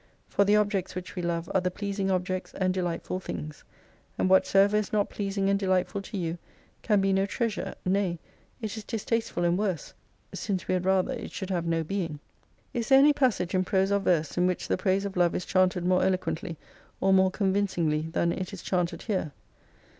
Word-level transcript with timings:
For 0.27 0.45
the 0.45 0.55
objects 0.55 0.95
which 0.95 1.15
we 1.15 1.21
love 1.21 1.47
are 1.53 1.61
the 1.61 1.69
pleasing 1.69 2.09
objects, 2.09 2.55
and 2.55 2.73
delightful 2.73 3.19
things. 3.19 3.63
And 4.17 4.31
whatsoever 4.31 4.75
is 4.75 4.91
not 4.91 5.11
pleasing 5.11 5.47
and 5.47 5.59
delightful 5.59 6.01
to 6.01 6.17
you 6.17 6.39
can 6.81 7.01
be 7.01 7.13
no 7.13 7.27
treasure, 7.27 7.75
nay, 7.85 8.17
it 8.63 8.75
is 8.75 8.83
distasteful 8.83 9.43
and 9.45 9.59
worse, 9.59 9.93
since 10.33 10.67
we 10.67 10.73
had 10.73 10.85
rather 10.85 11.13
it 11.13 11.31
should 11.31 11.51
have 11.51 11.67
no 11.67 11.83
being." 11.83 12.19
Is 12.73 12.89
there 12.89 12.97
any 12.97 13.13
passage 13.13 13.53
in 13.53 13.63
prose 13.63 13.91
or 13.91 13.99
verse 13.99 14.39
in 14.39 14.47
which 14.47 14.67
the 14.69 14.75
praise 14.75 15.05
of 15.05 15.15
love 15.17 15.35
is 15.35 15.45
chanted 15.45 15.85
more 15.85 16.03
eloquently 16.03 16.57
or 16.99 17.13
more 17.13 17.29
con 17.29 17.53
vincingly 17.53 18.11
than 18.11 18.31
it 18.31 18.51
is 18.53 18.63
chanted 18.63 19.03
here 19.03 19.31